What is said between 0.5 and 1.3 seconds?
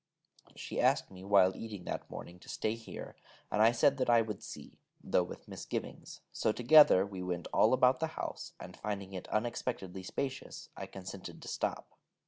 She asked me